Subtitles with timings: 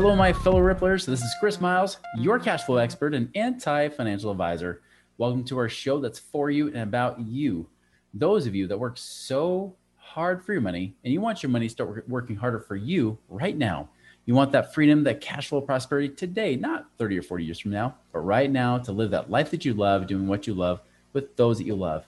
[0.00, 1.06] Hello, my fellow Ripplers.
[1.06, 4.80] This is Chris Miles, your cash flow expert and anti financial advisor.
[5.16, 7.66] Welcome to our show that's for you and about you.
[8.14, 11.66] Those of you that work so hard for your money and you want your money
[11.66, 13.88] to start working harder for you right now.
[14.24, 17.72] You want that freedom, that cash flow prosperity today, not 30 or 40 years from
[17.72, 20.80] now, but right now to live that life that you love, doing what you love
[21.12, 22.06] with those that you love.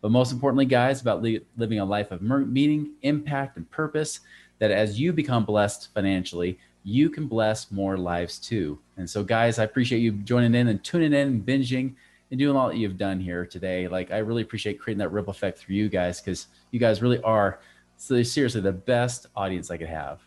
[0.00, 4.20] But most importantly, guys, about li- living a life of meaning, impact, and purpose.
[4.60, 8.78] That as you become blessed financially, you can bless more lives too.
[8.96, 11.94] And so, guys, I appreciate you joining in and tuning in and binging
[12.30, 13.88] and doing all that you've done here today.
[13.88, 17.20] Like, I really appreciate creating that ripple effect through you guys because you guys really
[17.22, 17.60] are
[17.96, 20.20] so seriously the best audience I could have.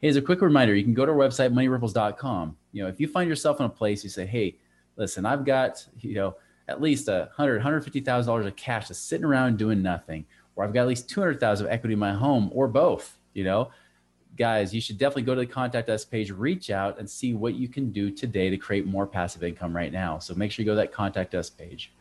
[0.00, 2.56] Hey, as a quick reminder, you can go to our website, moneyripples.com.
[2.72, 4.56] You know, if you find yourself in a place you say, hey,
[4.96, 6.36] listen, I've got, you know,
[6.68, 10.24] at least a hundred, hundred fifty thousand dollars of cash just sitting around doing nothing,
[10.54, 13.18] or I've got at least two hundred thousand of equity in my home, or both.
[13.34, 13.70] You know,
[14.36, 17.54] guys, you should definitely go to the contact us page, reach out and see what
[17.54, 20.18] you can do today to create more passive income right now.
[20.18, 21.92] So make sure you go to that contact us page.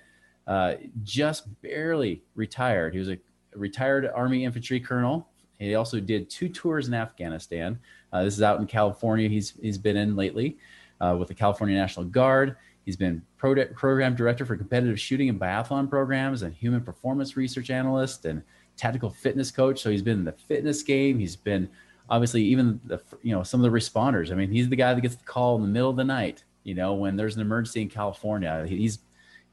[0.47, 2.93] uh, just barely retired.
[2.93, 3.17] He was a
[3.55, 5.27] retired Army infantry colonel.
[5.59, 7.79] He also did two tours in Afghanistan.
[8.11, 9.29] Uh, this is out in California.
[9.29, 10.57] He's he's been in lately
[10.99, 12.57] uh, with the California National Guard.
[12.85, 17.69] He's been pro- program director for competitive shooting and biathlon programs, and human performance research
[17.69, 18.43] analyst, and
[18.77, 19.81] tactical fitness coach.
[19.81, 21.17] So he's been in the fitness game.
[21.17, 21.69] He's been
[22.09, 24.31] obviously even the you know some of the responders.
[24.31, 26.43] I mean, he's the guy that gets the call in the middle of the night.
[26.63, 28.99] You know, when there's an emergency in California, he's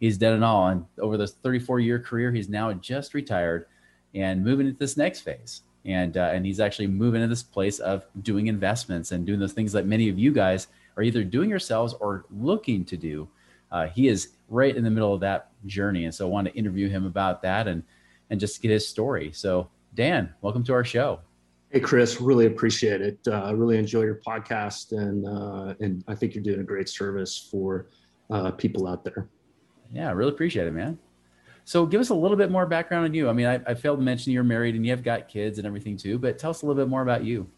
[0.02, 0.66] he's done it all.
[0.66, 3.66] And over this 34 year career, he's now just retired
[4.14, 5.62] and moving into this next phase.
[5.84, 9.52] And uh, and he's actually moving into this place of doing investments and doing those
[9.52, 13.28] things that many of you guys are either doing yourselves or looking to do.
[13.70, 16.54] Uh, he is right in the middle of that journey, and so I want to
[16.54, 17.82] interview him about that and
[18.30, 19.32] and just get his story.
[19.32, 21.20] So, Dan, welcome to our show.
[21.70, 23.18] Hey, Chris, really appreciate it.
[23.26, 26.88] Uh, I really enjoy your podcast, and uh, and I think you're doing a great
[26.88, 27.86] service for
[28.30, 29.28] uh, people out there.
[29.92, 30.98] Yeah, I really appreciate it, man.
[31.64, 33.28] So, give us a little bit more background on you.
[33.28, 35.66] I mean, I, I failed to mention you're married and you have got kids and
[35.66, 37.48] everything too, but tell us a little bit more about you.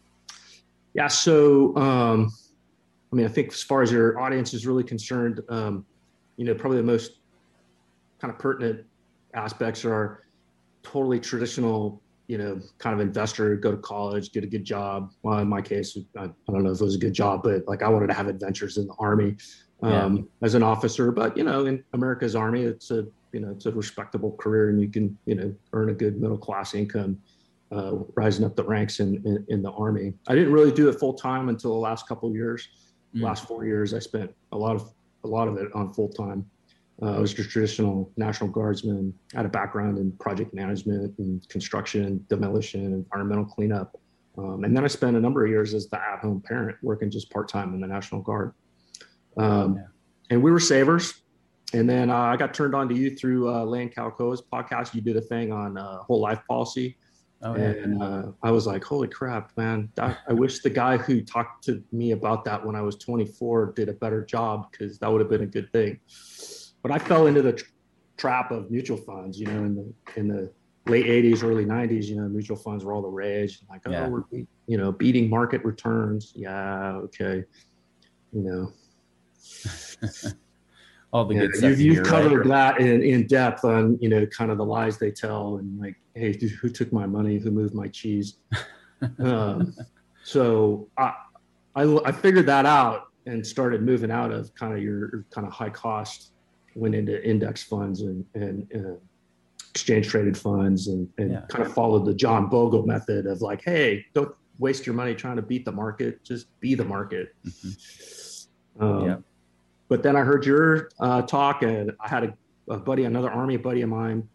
[0.93, 2.31] Yeah, so um,
[3.11, 5.85] I mean, I think as far as your audience is really concerned, um,
[6.37, 7.19] you know, probably the most
[8.19, 8.85] kind of pertinent
[9.33, 10.23] aspects are
[10.83, 15.11] totally traditional, you know, kind of investor, go to college, get a good job.
[15.23, 17.67] Well, in my case, I, I don't know if it was a good job, but
[17.67, 19.35] like I wanted to have adventures in the army
[19.85, 20.23] um, yeah.
[20.41, 21.11] as an officer.
[21.11, 24.81] But you know, in America's army, it's a you know it's a respectable career, and
[24.81, 27.19] you can you know earn a good middle class income.
[27.71, 30.13] Uh, rising up the ranks in, in, in the army.
[30.27, 32.69] I didn't really do it full time until the last couple years.
[33.15, 33.23] Mm.
[33.23, 34.93] Last four years, I spent a lot of
[35.23, 36.45] a lot of it on full time.
[37.01, 39.13] Uh, I was a traditional National Guardsman.
[39.33, 43.99] I had a background in project management and construction, demolition, environmental cleanup.
[44.37, 47.09] Um, and then I spent a number of years as the at home parent working
[47.09, 48.53] just part time in the National Guard.
[49.37, 49.83] Um, yeah.
[50.31, 51.21] And we were savers.
[51.73, 54.93] And then uh, I got turned on to you through uh, Lane Kawaoka's podcast.
[54.93, 56.97] You did a thing on uh, whole life policy.
[57.41, 57.63] Oh, yeah.
[57.63, 59.89] And uh, I was like, holy crap, man.
[59.95, 63.73] That, I wish the guy who talked to me about that when I was 24
[63.75, 65.99] did a better job because that would have been a good thing
[66.85, 67.65] but I fell into the tr-
[68.15, 69.39] trap of mutual funds.
[69.39, 70.51] You know, in the in the
[70.85, 73.57] late '80s, early '90s, you know, mutual funds were all the rage.
[73.67, 74.07] Like, oh, yeah.
[74.07, 74.21] we're
[74.67, 76.31] you know beating market returns.
[76.35, 77.43] Yeah, okay,
[78.31, 78.71] you know.
[81.11, 81.79] All the yeah, good stuff.
[81.79, 82.77] You, have covered right?
[82.77, 85.95] that in, in depth on you know kind of the lies they tell and like,
[86.13, 87.37] hey, who took my money?
[87.37, 88.37] Who moved my cheese?
[89.19, 89.75] um,
[90.23, 91.13] so I,
[91.75, 95.53] I, I figured that out and started moving out of kind of your kind of
[95.53, 96.31] high cost,
[96.75, 98.97] went into index funds and, and, and
[99.69, 101.41] exchange traded funds and, and yeah.
[101.49, 105.35] kind of followed the John Bogle method of like, hey, don't waste your money trying
[105.35, 107.35] to beat the market, just be the market.
[107.45, 108.83] Mm-hmm.
[108.83, 109.17] Um, yeah.
[109.87, 113.57] But then I heard your uh, talk, and I had a, a, buddy, another army
[113.57, 114.27] buddy of mine.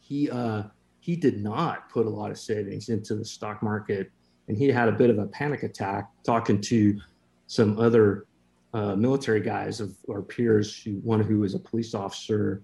[0.00, 0.64] He uh,
[1.00, 4.10] he did not put a lot of savings into the stock market,
[4.48, 6.98] and he had a bit of a panic attack talking to
[7.46, 8.26] some other
[8.72, 10.82] uh, military guys of our peers.
[10.82, 12.62] Who, one who was a police officer,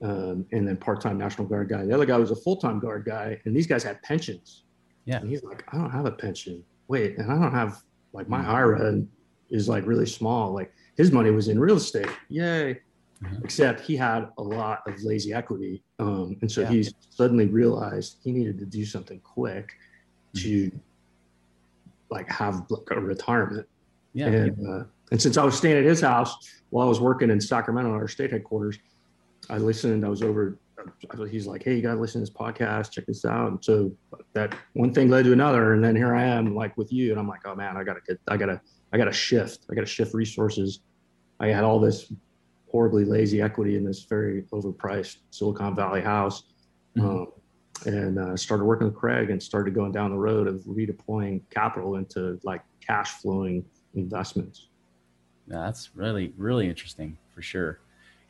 [0.00, 1.84] um, and then part-time National Guard guy.
[1.84, 4.64] The other guy was a full-time guard guy, and these guys had pensions.
[5.04, 6.64] Yeah, and he's like, I don't have a pension.
[6.88, 7.82] Wait, and I don't have
[8.12, 9.02] like my IRA
[9.50, 10.52] is like really small.
[10.52, 12.08] Like his money was in real estate.
[12.28, 12.80] Yay.
[13.22, 13.44] Mm-hmm.
[13.44, 15.82] Except he had a lot of lazy equity.
[15.98, 16.68] Um, and so yeah.
[16.68, 19.72] he suddenly realized he needed to do something quick
[20.34, 20.48] mm-hmm.
[20.48, 20.80] to
[22.10, 23.66] like have like a retirement.
[24.12, 24.26] Yeah.
[24.26, 26.36] And, uh, and since I was staying at his house
[26.70, 28.78] while I was working in Sacramento at our state headquarters,
[29.48, 30.04] I listened.
[30.04, 30.58] I was over.
[31.30, 32.90] He's like, "Hey, you gotta listen to this podcast.
[32.92, 33.92] Check this out." And so
[34.32, 37.20] that one thing led to another, and then here I am, like with you, and
[37.20, 38.60] I'm like, "Oh man, I gotta get, I gotta
[38.96, 39.66] I got to shift.
[39.70, 40.80] I got to shift resources.
[41.38, 42.10] I had all this
[42.70, 46.44] horribly lazy equity in this very overpriced Silicon Valley house,
[46.96, 47.06] mm-hmm.
[47.06, 47.26] um,
[47.84, 51.96] and uh, started working with Craig and started going down the road of redeploying capital
[51.96, 54.68] into like cash flowing investments.
[55.46, 57.80] Yeah, that's really really interesting for sure.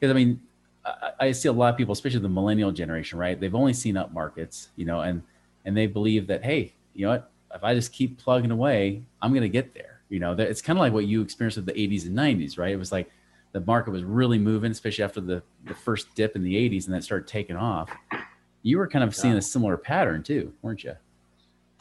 [0.00, 0.40] Because I mean,
[0.84, 3.38] I, I see a lot of people, especially the millennial generation, right?
[3.38, 5.22] They've only seen up markets, you know, and
[5.64, 7.30] and they believe that hey, you know what?
[7.54, 10.78] If I just keep plugging away, I'm going to get there you know, it's kind
[10.78, 12.72] of like what you experienced with the 80s and 90s, right?
[12.72, 13.10] It was like
[13.52, 16.94] the market was really moving, especially after the, the first dip in the 80s and
[16.94, 17.90] then started taking off.
[18.62, 20.94] You were kind of seeing a similar pattern too, weren't you?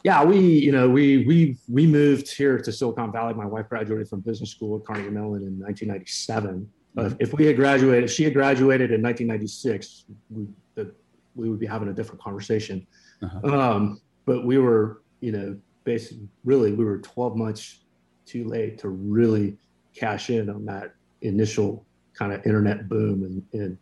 [0.04, 3.33] Yeah, we, you know, we we we moved here to Silicon Valley.
[3.33, 6.69] My wife graduated from business school at Carnegie Mellon in 1997.
[6.95, 7.16] Mm-hmm.
[7.19, 10.94] if we had graduated, if she had graduated in 1996, we, the,
[11.36, 12.86] we would be having a different conversation.
[13.22, 13.60] Uh-huh.
[13.60, 17.80] Um, but we were, you know, basically, really, we were 12 months
[18.25, 19.57] too late to really
[19.95, 23.77] cash in on that initial kind of internet boom and, and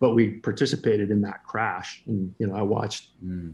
[0.00, 3.52] but we participated in that crash and you know i watched mm.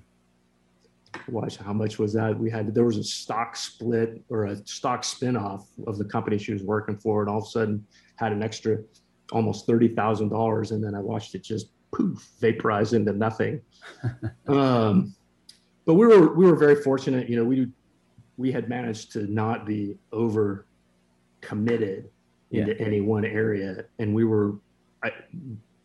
[1.29, 5.03] watched how much was that we had there was a stock split or a stock
[5.03, 7.85] spinoff of the company she was working for and all of a sudden
[8.17, 8.79] had an extra
[9.33, 13.61] almost $30000 and then i watched it just poof vaporize into nothing
[14.49, 15.15] um,
[15.85, 17.67] but we were we were very fortunate you know we
[18.41, 20.67] we had managed to not be over
[21.43, 22.09] committed
[22.51, 22.87] into yeah.
[22.87, 24.55] any one area and we were
[25.05, 25.13] I,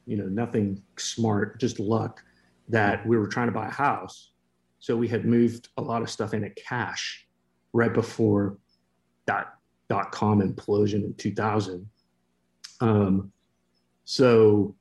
[0.06, 2.24] you know nothing smart just luck
[2.70, 4.32] that we were trying to buy a house
[4.80, 7.28] so we had moved a lot of stuff into cash
[7.74, 8.58] right before
[9.26, 9.56] that
[9.90, 11.86] dot com implosion in 2000
[12.80, 13.32] um,
[14.06, 14.74] so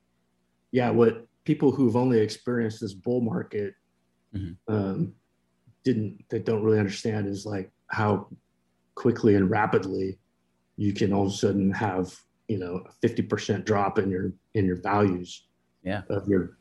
[0.70, 3.74] yeah what people who've only experienced this bull market
[4.32, 4.72] mm-hmm.
[4.72, 5.12] um,
[5.84, 8.26] didn't that don't really understand is like how
[8.94, 10.18] quickly and rapidly
[10.76, 12.14] you can all of a sudden have
[12.48, 15.44] you know a 50% drop in your in your values
[15.82, 16.02] yeah.
[16.10, 16.56] of your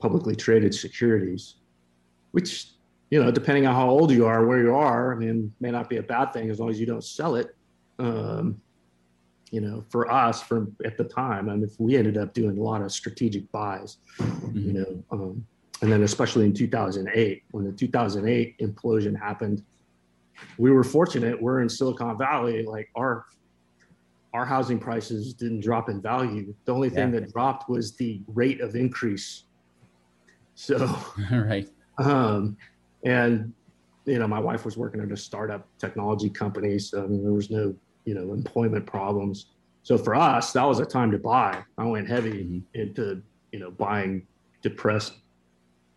[0.00, 1.56] publicly traded securities
[2.32, 2.72] which
[3.10, 5.88] you know depending on how old you are where you are i mean may not
[5.88, 7.56] be a bad thing as long as you don't sell it
[7.98, 8.60] um,
[9.50, 12.62] you know for us from at the time i mean we ended up doing a
[12.62, 14.58] lot of strategic buys mm-hmm.
[14.58, 15.46] you know um,
[15.82, 19.62] and then especially in 2008 when the 2008 implosion happened
[20.58, 21.40] we were fortunate.
[21.40, 23.26] We're in silicon valley like our
[24.32, 26.54] our housing prices didn't drop in value.
[26.66, 27.20] The only thing yeah.
[27.20, 29.44] that dropped was the rate of increase.
[30.54, 30.94] So
[31.30, 31.68] right.
[31.98, 32.56] um
[33.04, 33.52] and
[34.04, 37.32] you know my wife was working at a startup technology company so I mean, there
[37.32, 39.46] was no you know employment problems.
[39.82, 41.62] So for us that was a time to buy.
[41.78, 42.80] I went heavy mm-hmm.
[42.80, 44.26] into you know buying
[44.62, 45.14] depressed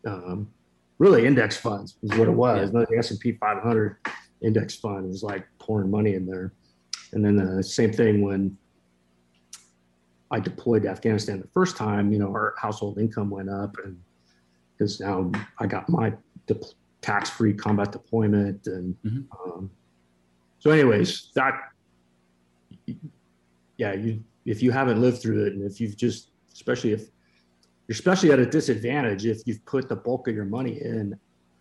[0.10, 0.50] um,
[0.98, 2.72] really index funds is what it was.
[2.74, 2.86] Yeah.
[2.89, 3.98] The S&P 500
[4.42, 6.54] index fund was like pouring money in there.
[7.13, 8.58] And then the same thing when
[10.32, 14.00] I deployed to Afghanistan the first time, you know, our household income went up and
[14.78, 16.13] because now I got my
[16.48, 16.56] de-
[17.01, 18.66] tax-free combat deployment.
[18.68, 19.51] And mm-hmm.
[19.51, 19.72] um,
[20.60, 21.54] so anyways, that,
[23.78, 27.10] yeah, you, if you haven't lived through it and if you've just, especially if
[27.89, 31.17] especially at a disadvantage if you've put the bulk of your money in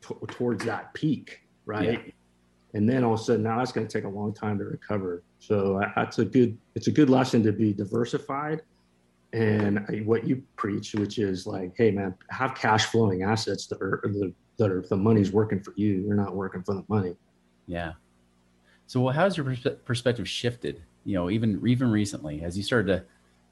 [0.07, 2.05] t- towards that peak, right?
[2.05, 2.13] Yeah.
[2.75, 4.65] And then all of a sudden, now that's going to take a long time to
[4.65, 5.23] recover.
[5.39, 8.63] So uh, that's a good, it's a good lesson to be diversified.
[9.33, 13.81] And uh, what you preach, which is like, hey man, have cash flowing assets that
[13.81, 14.03] are
[14.59, 16.03] that are the money's working for you.
[16.07, 17.15] You're not working for the money.
[17.67, 17.93] Yeah.
[18.87, 20.83] So well, how's your perspe- perspective shifted?
[21.05, 23.05] You know, even even recently, as you started to,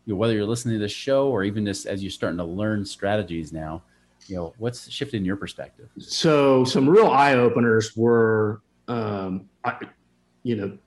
[0.06, 2.44] you know, whether you're listening to this show or even just as you're starting to
[2.44, 3.82] learn strategies now,
[4.28, 5.88] you know, what's shifted in your perspective?
[5.98, 9.78] So some real eye openers were, um, I,
[10.44, 10.78] you know,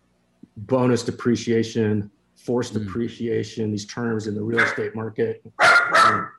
[0.55, 2.87] bonus depreciation, forced Mm.
[2.87, 5.43] appreciation, these terms in the real estate market.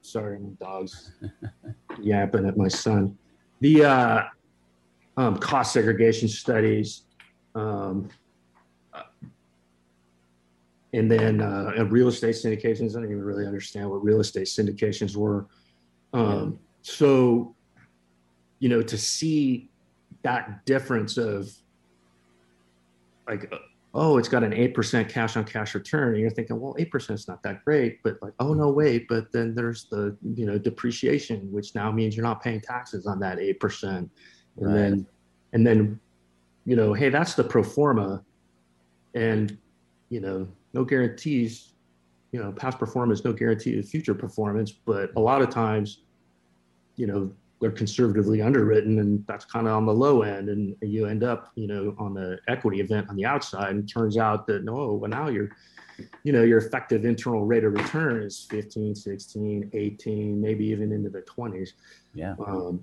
[0.02, 1.12] Sorry, my dog's
[2.00, 3.16] yapping at my son.
[3.60, 4.22] The uh,
[5.18, 7.02] um, cost segregation studies,
[7.54, 8.08] um,
[10.92, 12.90] and then uh, and real estate syndications.
[12.90, 15.46] I don't even really understand what real estate syndications were.
[16.12, 17.54] Um, so,
[18.58, 19.70] you know, to see
[20.22, 21.50] that difference of
[23.28, 23.58] like, uh,
[23.94, 26.14] oh, it's got an 8% cash on cash return.
[26.14, 28.02] And you're thinking, well, 8% is not that great.
[28.02, 29.06] But like, oh, no, wait.
[29.08, 33.20] But then there's the, you know, depreciation, which now means you're not paying taxes on
[33.20, 33.82] that 8%.
[33.82, 34.10] And
[34.56, 34.74] Right.
[34.74, 35.06] then,
[35.52, 36.00] and then,
[36.66, 38.24] you know, hey, that's the pro forma.
[39.14, 39.56] And,
[40.08, 41.72] you know, no guarantees,
[42.32, 44.70] you know, past performance, no guarantee of future performance.
[44.70, 46.02] But a lot of times,
[46.96, 50.48] you know, they're conservatively underwritten and that's kind of on the low end.
[50.48, 53.70] And you end up, you know, on the equity event on the outside.
[53.70, 55.50] And it turns out that no, well, now you're,
[56.24, 61.10] you know, your effective internal rate of return is 15, 16, 18, maybe even into
[61.10, 61.72] the 20s.
[62.14, 62.34] Yeah.
[62.46, 62.82] Um,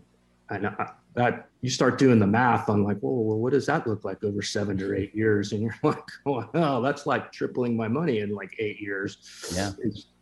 [0.50, 3.88] and I, that you start doing the math on like, well, well, what does that
[3.88, 5.52] look like over seven or eight years?
[5.52, 9.18] And you're like, oh, that's like tripling my money in like eight years.
[9.54, 9.72] Yeah.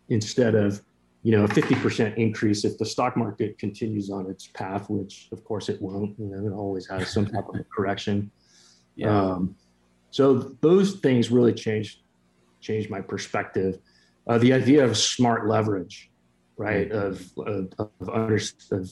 [0.07, 0.81] Instead of,
[1.21, 5.43] you know, a 50% increase if the stock market continues on its path, which of
[5.43, 8.31] course it won't, you know, it always has some type of a correction.
[8.97, 9.09] Yeah.
[9.09, 9.57] Um,
[10.09, 11.99] so those things really changed
[12.61, 13.79] changed my perspective.
[14.25, 16.09] Uh, the idea of smart leverage,
[16.55, 16.89] right?
[16.93, 18.39] Of of, of, under,
[18.71, 18.89] of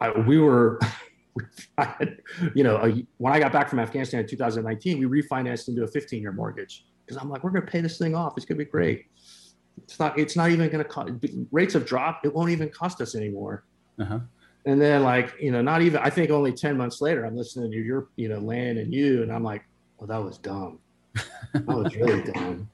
[0.00, 0.80] I, we were,
[1.78, 2.20] had,
[2.54, 5.88] you know, a, when I got back from Afghanistan in 2019, we refinanced into a
[5.88, 8.34] 15 year mortgage because I'm like, we're going to pay this thing off.
[8.36, 9.06] It's going to be great.
[9.82, 10.18] It's not.
[10.18, 11.12] It's not even going to cost.
[11.52, 12.24] Rates have dropped.
[12.24, 13.64] It won't even cost us anymore.
[13.98, 14.20] Uh-huh.
[14.66, 17.70] And then like, you know, not even, I think only 10 months later, I'm listening
[17.70, 19.64] to your, you know, land and you, and I'm like,
[19.98, 20.80] well, that was dumb.
[21.52, 22.68] That was really dumb.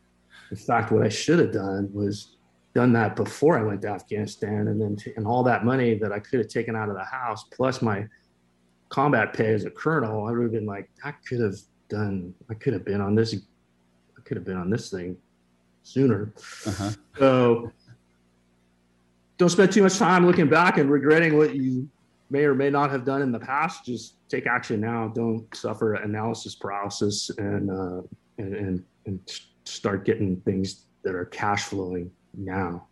[0.51, 2.37] In fact, what I should have done was
[2.75, 6.11] done that before I went to Afghanistan and then, t- and all that money that
[6.11, 8.09] I could have taken out of the house, plus my
[8.93, 11.57] combat pay as a colonel, I would have been like, I could have
[11.89, 15.17] done, I could have been on this, I could have been on this thing
[15.83, 16.35] sooner.
[16.67, 16.91] Uh-huh.
[17.19, 17.73] So
[19.39, 21.89] don't spend too much time looking back and regretting what you
[22.29, 23.87] may or may not have done in the past.
[23.87, 25.09] Just take action now.
[25.09, 28.03] Don't suffer analysis paralysis and uh,
[28.37, 32.87] and, and and start getting things that are cash flowing now.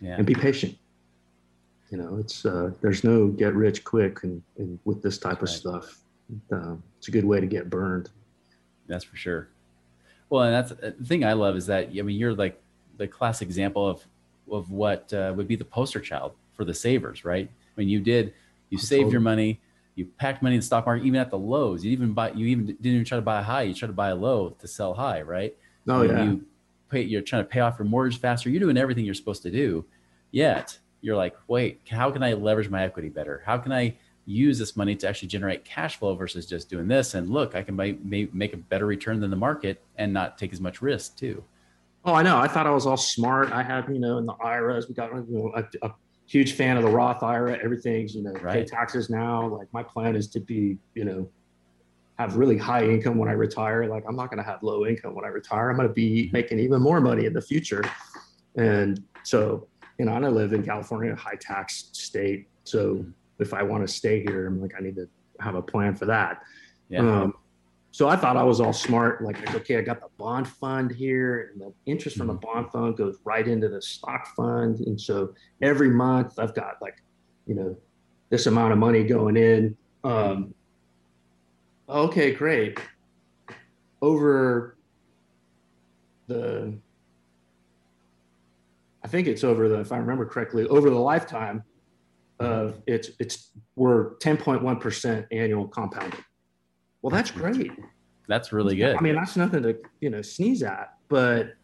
[0.00, 0.16] Yeah.
[0.16, 0.76] And be patient.
[1.90, 5.48] You know, it's uh, there's no get rich quick and, and with this type of
[5.48, 5.50] Right.
[5.50, 6.00] stuff.
[6.50, 8.10] Uh, it's a good way to get burned.
[8.88, 9.48] That's for sure.
[10.28, 12.60] Well, and that's the thing I love is that I mean you're like
[12.96, 14.04] the classic example of
[14.50, 17.48] of what uh, would be the poster child for the savers, right?
[17.48, 18.34] I mean, you did
[18.70, 19.60] you saved your money,
[19.94, 21.84] you packed money in the stock market, even at the lows.
[21.84, 23.62] You even buy you even didn't even try to buy a high.
[23.62, 25.54] You tried to buy a low to sell high, right?
[25.86, 26.24] Oh And yeah.
[26.24, 26.44] You
[26.90, 28.50] pay, you're trying to pay off your mortgage faster.
[28.50, 29.84] You're doing everything you're supposed to do.
[30.32, 33.42] Yet you're like, wait, how can I leverage my equity better?
[33.44, 37.14] How can I use this money to actually generate cash flow versus just doing this?
[37.14, 40.60] And look, I can make, a better return than the market and not take as
[40.60, 41.44] much risk too.
[42.04, 42.38] Oh, I know.
[42.38, 43.52] I thought I was all smart.
[43.52, 45.92] I had, you know, in the IRAs, we got you know, a, a
[46.26, 47.58] huge fan of the Roth IRA.
[47.62, 49.48] Everything's, you know, pay taxes now.
[49.48, 51.28] Like my plan is to be, you know,
[52.18, 53.86] have really high income when I retire.
[53.86, 55.70] Like I'm not going to have low income when I retire.
[55.70, 56.32] I'm going to be mm-hmm.
[56.32, 57.84] making even more money in the future.
[58.56, 59.66] And so,
[59.98, 62.48] you know, and I live in California, a high tax state.
[62.64, 63.04] So
[63.38, 65.08] if I want to stay here, I'm like, I need to
[65.40, 66.42] have a plan for that.
[66.88, 67.00] Yeah.
[67.00, 67.34] Um,
[67.90, 69.22] so I thought I was all smart.
[69.22, 72.70] Like, like, okay, I got the bond fund here, and the interest from the bond
[72.70, 74.80] fund goes right into the stock fund.
[74.80, 77.02] And so every month I've got like,
[77.46, 77.76] you know,
[78.28, 79.76] this amount of money going in.
[80.04, 80.54] Um,
[81.88, 82.78] okay, great.
[84.02, 84.76] Over
[86.26, 86.74] the,
[89.06, 91.62] I think it's over the, if I remember correctly, over the lifetime
[92.40, 96.24] of it's it's we're 10.1% annual compounded.
[97.02, 97.70] Well, that's great.
[98.26, 98.96] That's really good.
[98.96, 101.54] I mean, that's nothing to you know sneeze at, but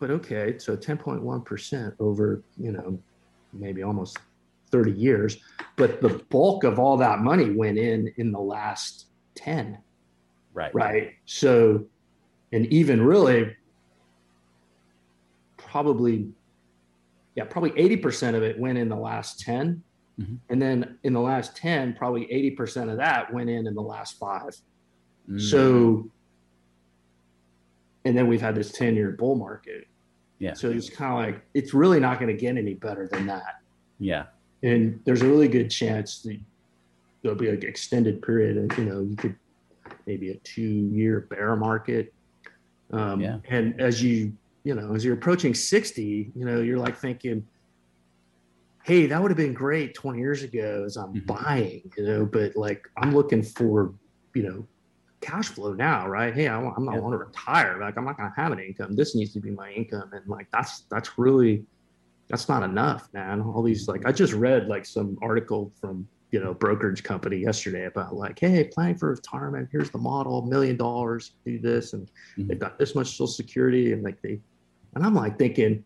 [0.00, 2.98] but okay, so 10.1% over you know
[3.54, 4.18] maybe almost
[4.70, 5.38] 30 years,
[5.76, 9.06] but the bulk of all that money went in in the last
[9.36, 9.78] 10,
[10.52, 10.74] right.
[10.74, 11.12] right?
[11.24, 11.86] So,
[12.52, 13.56] and even really,
[15.70, 16.28] probably,
[17.36, 19.82] yeah, probably 80% of it went in the last 10.
[20.20, 20.38] Mhm.
[20.48, 24.18] And then in the last 10, probably 80% of that went in in the last
[24.18, 24.56] five.
[25.30, 25.40] Mm.
[25.40, 26.10] So,
[28.04, 29.86] and then we've had this 10 year bull market.
[30.40, 30.54] Yeah.
[30.54, 33.60] So it's kind of like, it's really not going to get any better than that.
[33.98, 34.24] Yeah.
[34.62, 36.38] And there's a really good chance that
[37.22, 39.36] there'll be an extended period of, you know, you could
[40.06, 42.12] maybe a two year bear market.
[42.90, 43.38] Um, Yeah.
[43.48, 44.32] And as you,
[44.64, 47.46] you know, as you're approaching 60, you know, you're like thinking,
[48.84, 51.26] hey, that would have been great 20 years ago as I'm Mhm.
[51.26, 53.94] buying, you know, but like I'm looking for,
[54.34, 54.68] you know,
[55.20, 56.34] cash flow now, right?
[56.34, 57.00] Hey, I, I'm not Yeah.
[57.00, 57.78] want to retire.
[57.78, 58.96] Like I'm not going to have an income.
[58.96, 60.10] This needs to be my income.
[60.12, 61.66] And like, that's, that's really,
[62.28, 63.40] that's not enough, man.
[63.42, 67.84] All these, like, I just read like some article from, you know, brokerage company yesterday
[67.86, 69.68] about like, hey, planning for retirement.
[69.72, 71.92] Here's the model, million dollars, do this.
[71.92, 72.48] And Mhm.
[72.48, 73.92] they've got this much social security.
[73.92, 74.40] And like they,
[74.94, 75.84] and I'm like thinking,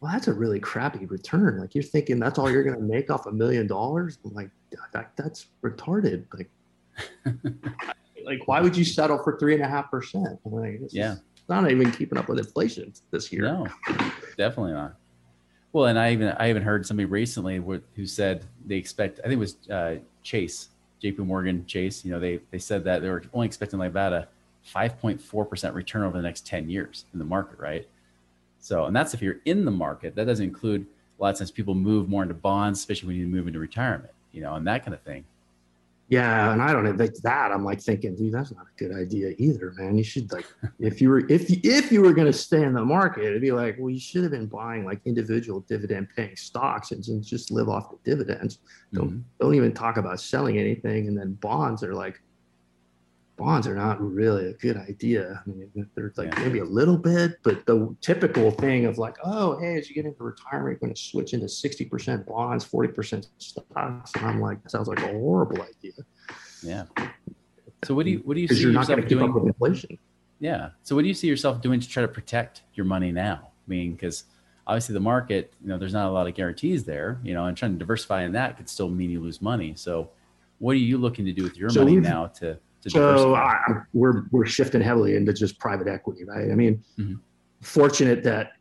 [0.00, 1.58] well, that's a really crappy return.
[1.60, 4.18] Like you're thinking that's all you're going to make off a million dollars.
[4.24, 4.50] I'm like,
[4.92, 6.24] that, that's retarded.
[6.34, 6.50] Like,
[8.24, 10.38] like why would you settle for three and a half percent?
[10.44, 11.12] Like, this Yeah.
[11.14, 13.42] is not even keeping up with inflation this year.
[13.42, 13.66] No,
[14.36, 14.96] definitely not.
[15.72, 19.20] Well, and I even I even heard somebody recently who said they expect.
[19.20, 20.68] I think it was uh, Chase,
[21.00, 21.22] J.P.
[21.22, 22.04] Morgan Chase.
[22.04, 24.28] You know, they they said that they were only expecting like about a
[24.74, 27.88] 5.4 percent return over the next 10 years in the market, right?
[28.62, 30.14] So, and that's if you're in the market.
[30.14, 30.86] That doesn't include
[31.18, 34.12] a lot of times people move more into bonds, especially when you move into retirement.
[34.32, 35.24] You know, and that kind of thing.
[36.08, 37.52] Yeah, and I don't like that.
[37.52, 39.96] I'm like thinking, dude, that's not a good idea either, man.
[39.96, 40.46] You should like,
[40.78, 43.40] if you were if you, if you were going to stay in the market, it'd
[43.40, 47.24] be like, well, you should have been buying like individual dividend paying stocks and, and
[47.24, 48.58] just live off the dividends.
[48.92, 49.22] Don't Mhm.
[49.40, 51.08] don't even talk about selling anything.
[51.08, 52.20] And then bonds are like,
[53.42, 55.42] bonds are not really a good idea.
[55.44, 56.44] I mean, they're like Yeah.
[56.44, 60.06] maybe a little bit, but the typical thing of like, oh, hey, as you get
[60.06, 64.12] into retirement, you're going to switch into 60% bonds, 40% stocks.
[64.14, 65.92] And I'm like, that sounds like a horrible idea
[66.62, 66.84] Yeah.
[67.84, 69.34] So what do you what do you see yourself going to keep doing?
[69.34, 69.98] with inflation.
[70.38, 70.70] Yeah.
[70.84, 73.40] So what do you see yourself doing to try to protect your money now?
[73.66, 74.24] I mean, because
[74.68, 77.56] obviously the market, you know, there's not a lot of guarantees there, you know, and
[77.56, 79.72] trying to diversify in that could still mean you lose money.
[79.74, 80.10] So
[80.60, 82.56] what are you looking to do with your So money now to
[82.88, 83.34] So?
[83.34, 83.56] I,
[83.92, 86.50] we're we're shifting heavily into just private equity, right?
[86.50, 87.20] I mean, Mhm.
[87.62, 88.52] fortunate that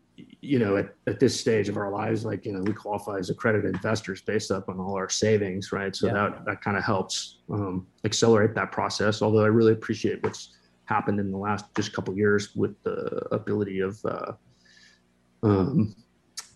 [0.42, 3.30] you know at, at this stage of our lives, like you know, we qualify as
[3.30, 5.96] accredited investors based up on all our savings, right?
[5.96, 6.14] So Yeah.
[6.14, 9.22] that that kind of helps um, accelerate that process.
[9.22, 10.56] Although I really appreciate what's
[10.86, 14.34] happened in the last just couple years with the ability of uh,
[15.44, 15.96] um,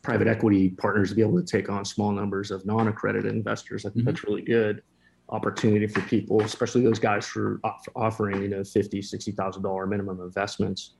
[0.04, 3.86] private equity partners to be able to take on small numbers of non-accredited investors.
[3.86, 4.06] I think Mhm.
[4.06, 4.84] that's really good
[5.30, 9.88] opportunity for people, especially those guys for off- offering, you know, fifty, sixty thousand dollar
[9.88, 10.96] minimum investments.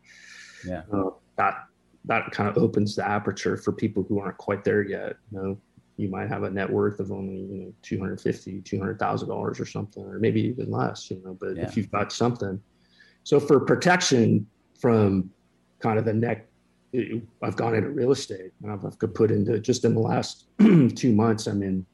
[0.68, 0.82] Yeah.
[0.92, 1.66] Uh, that
[2.06, 5.16] that kind of opens the aperture for people who aren't quite there yet.
[5.32, 5.58] You know,
[5.98, 10.04] you might have a net worth of only you know 250 200000 dollars or something
[10.04, 11.64] or maybe even less you know but Yeah.
[11.64, 12.62] if you've got something
[13.24, 14.46] so for protection
[14.80, 15.30] from
[15.80, 16.48] kind of the neck
[17.42, 20.48] i've gone into real estate and i've, I've put into just in the last
[20.96, 21.86] two months i'm in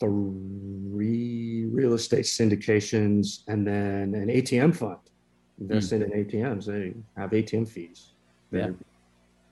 [0.00, 4.98] three real estate syndications and then an atm fund
[5.60, 8.12] invested in atms they have atm fees
[8.50, 8.70] Yeah.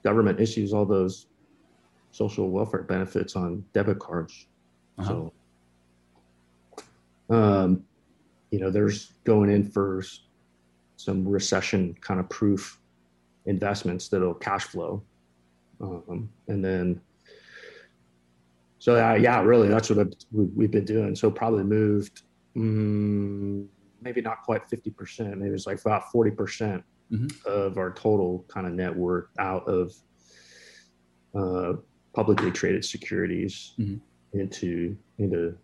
[0.05, 1.27] Government issues all those
[2.11, 4.47] social welfare benefits on debit cards.
[4.99, 5.31] Uh-huh.
[7.29, 7.85] So, um,
[8.51, 10.03] you know, there's going in for
[10.97, 12.81] some recession kind of proof
[13.47, 15.03] investments that'll cash flow.
[15.81, 17.01] Um, and then,
[18.79, 21.15] so uh, yeah, really, that's what I've, we've been doing.
[21.17, 22.23] So probably moved,
[22.57, 23.67] mm,
[24.01, 27.45] maybe not quite 50%, maybe it's like about 40% Mhm.
[27.47, 29.95] of our total kind of network out of
[31.35, 31.73] uh,
[32.13, 34.01] publicly traded securities Mhm.
[34.35, 35.57] into into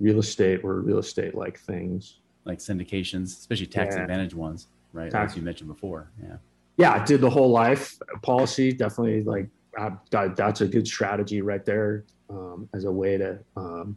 [0.00, 2.18] real estate or real estate like things.
[2.44, 4.02] Like syndications, especially tax Yeah.
[4.02, 5.10] advantage ones, right?
[5.10, 6.10] Tax- As you mentioned before.
[6.20, 6.36] Yeah.
[6.78, 8.72] Yeah, I did the whole life policy.
[8.72, 13.96] Definitely, like I, that's a good strategy right there um, as a way to um,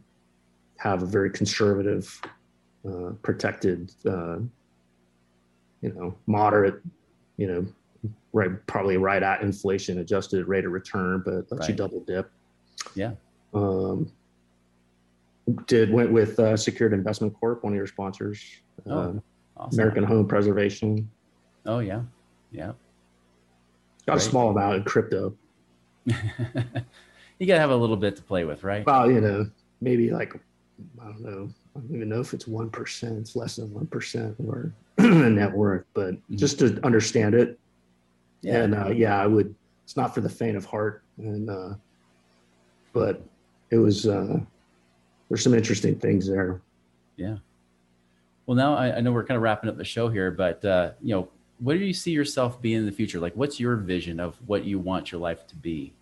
[0.78, 2.20] have a very conservative,
[2.88, 4.38] uh, protected, uh,
[5.80, 6.82] you know, moderate,
[7.36, 7.66] you know,
[8.32, 12.30] right, probably right at inflation adjusted rate of return, but lets you double dip.
[12.94, 13.12] Yeah.
[13.54, 14.10] Um,
[15.66, 18.42] did went with uh, Secured Investment Corp, one of your sponsors,
[18.86, 19.22] Oh, um,
[19.56, 19.80] Awesome.
[19.80, 21.10] American Home Preservation.
[21.66, 22.02] Oh yeah.
[22.52, 22.72] Yeah.
[24.06, 24.16] Got Right.
[24.18, 25.34] a small amount in crypto.
[27.38, 28.84] you gotta have a little bit to play with, right?
[28.86, 29.48] Well, you know,
[29.80, 30.34] maybe like
[31.00, 31.48] I don't know.
[31.76, 33.18] I don't even know if it's one percent.
[33.18, 36.36] It's less than one percent or net worth, but Mhm.
[36.36, 37.58] just to understand it.
[38.40, 38.62] Yeah.
[38.62, 39.54] And uh, yeah, I would.
[39.84, 41.74] It's not for the faint of heart, and uh,
[42.92, 43.22] but
[43.70, 44.06] it was.
[44.06, 44.40] Uh,
[45.28, 46.60] there's some interesting things there.
[47.16, 47.36] Yeah.
[48.46, 50.92] well, now I, I, know we're kind of wrapping up the show here, but uh,
[51.02, 53.18] you know, what do you see yourself being in the future?
[53.18, 55.92] Like, what's your vision of what you want your life to be?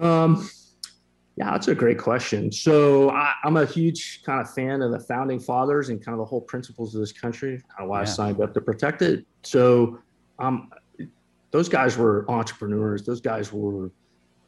[0.00, 0.48] Um,
[1.36, 2.52] yeah, that's a great question.
[2.52, 6.20] So I, am a huge kind of fan of the founding fathers and kind of
[6.20, 7.56] the whole principles of this country.
[7.56, 8.02] Kind of why yeah.
[8.02, 9.26] I signed up to protect it.
[9.42, 9.98] So
[10.38, 10.70] um,
[11.50, 13.04] those guys were entrepreneurs.
[13.04, 13.90] Those guys were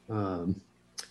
[0.08, 0.60] um,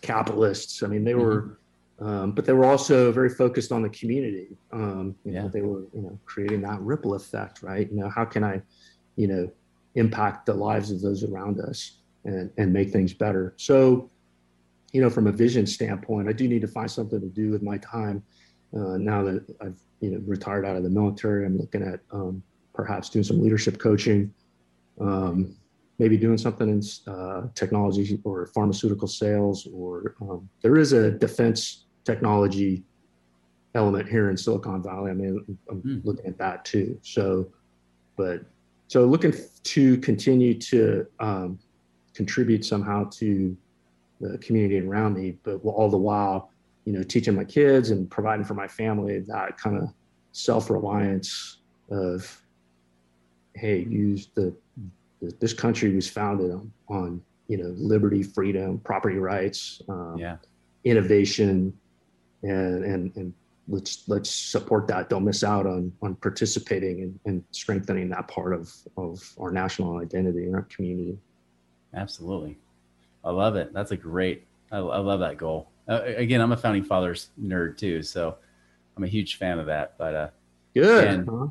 [0.01, 0.81] capitalists.
[0.81, 1.57] I mean, they were,
[1.99, 2.07] mm-hmm.
[2.07, 4.47] um, but they were also very focused on the community.
[4.71, 5.43] Um, you yeah.
[5.43, 7.89] know, they were, you know, creating that ripple effect, right?
[7.91, 8.61] You know, how can I,
[9.17, 9.51] you know,
[9.95, 13.53] impact the lives of those around us and and make things better?
[13.57, 14.09] So
[14.91, 17.61] you know, from a vision standpoint, I do need to find something to do with
[17.61, 18.23] my time.
[18.75, 22.43] Uh, now that I've, you know, retired out of the military, I'm looking at um,
[22.73, 24.33] perhaps doing some leadership coaching,
[24.99, 25.55] um,
[25.97, 31.85] maybe doing something in uh, technology or pharmaceutical sales, or um, there is a defense
[32.03, 32.83] technology
[33.75, 35.11] element here in Silicon Valley.
[35.11, 36.05] I mean, I'm mm.
[36.05, 36.97] looking at that too.
[37.01, 37.47] So,
[38.17, 38.41] but
[38.87, 41.59] so looking to continue to um,
[42.13, 43.55] contribute somehow to
[44.21, 46.51] the community around me, but all the while,
[46.85, 49.93] you know, teaching my kids and providing for my family that kind of
[50.31, 51.57] self-reliance
[51.91, 52.41] of,
[53.55, 54.55] hey, use the,
[55.39, 60.37] this country was founded on, on you know liberty, freedom, property rights, um, yeah.
[60.83, 61.73] innovation,
[62.43, 63.33] and and and
[63.67, 65.09] let's let's support that.
[65.09, 69.99] Don't miss out on on participating and, and strengthening that part of of our national
[69.99, 71.17] identity and our community.
[71.93, 72.57] Absolutely.
[73.25, 73.73] I love it.
[73.73, 74.45] That's a great.
[74.71, 75.69] I, I love that goal.
[75.87, 78.37] Uh, again, I'm a founding fathers nerd too, so
[78.95, 79.97] I'm a huge fan of that.
[79.97, 80.29] But uh,
[80.73, 81.07] good.
[81.07, 81.47] And, huh?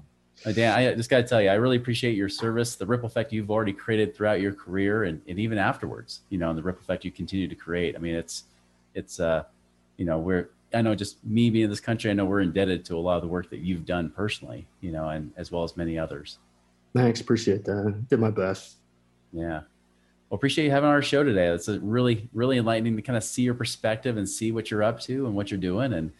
[0.46, 3.06] uh, Dan, I just got to tell you, I really appreciate your service, the ripple
[3.06, 6.20] effect you've already created throughout your career, and, and even afterwards.
[6.30, 7.96] You know, and the ripple effect you continue to create.
[7.96, 8.44] I mean, it's
[8.94, 9.44] it's uh,
[9.96, 12.84] you know, we're I know just me being in this country, I know we're indebted
[12.86, 14.66] to a lot of the work that you've done personally.
[14.80, 16.38] You know, and as well as many others.
[16.94, 18.04] Thanks, appreciate that.
[18.08, 18.76] Did my best.
[19.32, 19.62] Yeah.
[20.34, 21.46] Well, appreciate you having our show today.
[21.46, 24.98] It's really, really enlightening to kind of see your perspective and see what you're up
[25.02, 26.10] to and what you're doing, and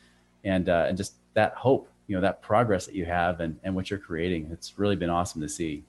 [0.44, 3.74] and uh, and just that hope, you know, that progress that you have and and
[3.74, 4.50] what you're creating.
[4.52, 5.82] It's really been awesome to see.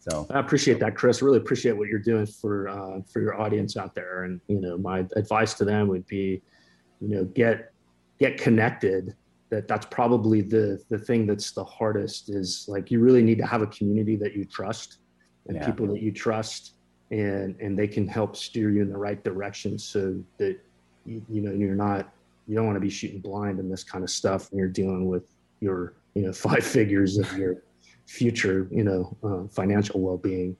[0.00, 1.22] So I appreciate that, Chris.
[1.22, 4.24] Really appreciate what you're doing for uh, for your audience out there.
[4.24, 6.42] And you know, my advice to them would be,
[7.00, 7.72] you know, get
[8.18, 9.14] get connected.
[9.50, 12.30] That that's probably the the thing that's the hardest.
[12.30, 14.96] Is like you really need to have a community that you trust
[15.46, 15.64] and yeah.
[15.64, 16.74] people that you trust
[17.10, 20.58] and and they can help steer you in the right direction so that
[21.04, 22.12] you, you know you're not
[22.46, 25.08] you don't want to be shooting blind in this kind of stuff when you're dealing
[25.08, 25.24] with
[25.60, 27.62] your you know five figures of your
[28.06, 30.56] future you know uh, financial well-being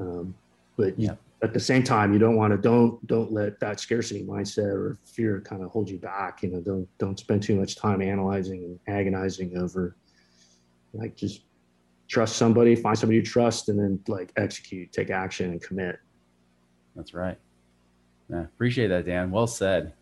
[0.00, 0.34] um,
[0.76, 1.14] but you, yeah.
[1.42, 4.98] at the same time you don't want to don't don't let that scarcity mindset or
[5.04, 8.64] fear kind of hold you back you know don't don't spend too much time analyzing
[8.64, 9.96] and agonizing over
[10.94, 11.42] like just
[12.08, 15.98] trust somebody, find somebody you trust, and then like execute, take action, and commit.
[16.94, 17.38] That's right.
[18.30, 19.30] Yeah, appreciate that, Dan.
[19.30, 19.92] Well said.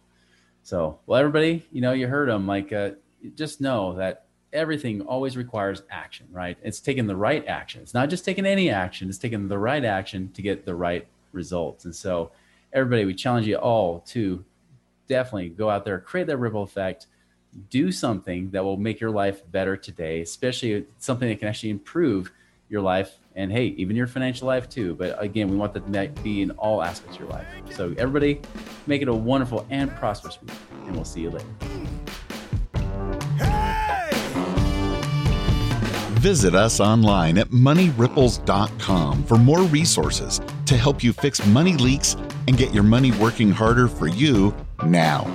[0.62, 2.46] So, well, everybody, you know, you heard him.
[2.46, 2.92] Like, uh,
[3.34, 6.56] just know that everything always requires action, right?
[6.62, 7.82] It's taking the right action.
[7.82, 9.08] It's not just taking any action.
[9.08, 11.84] It's taking the right action to get the right results.
[11.84, 12.32] And so,
[12.72, 14.44] everybody, we challenge you all to
[15.06, 17.08] definitely go out there, create that ripple effect,
[17.70, 22.32] do something that will make your life better today, especially something that can actually improve
[22.68, 24.94] your life and hey, even your financial life too.
[24.94, 27.46] But again, we want that to be in all aspects of your life.
[27.70, 28.40] So everybody,
[28.86, 30.52] make it a wonderful and prosperous week,
[30.86, 31.46] and we'll see you later.
[36.24, 42.16] Visit us online at moneyripples.com for more resources to help you fix money leaks
[42.48, 44.54] and get your money working harder for you
[44.86, 45.26] now.